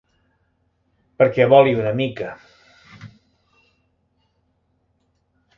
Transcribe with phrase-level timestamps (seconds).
[1.19, 2.31] Perquè voli una mica.